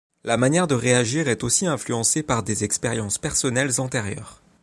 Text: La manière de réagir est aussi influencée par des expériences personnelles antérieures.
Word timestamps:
La 0.23 0.35
manière 0.35 0.65
de 0.65 0.73
réagir 0.73 1.27
est 1.27 1.43
aussi 1.43 1.67
influencée 1.67 2.23
par 2.23 2.41
des 2.41 2.63
expériences 2.63 3.19
personnelles 3.19 3.79
antérieures. 3.79 4.41